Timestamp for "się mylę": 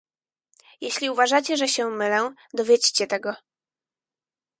1.67-2.33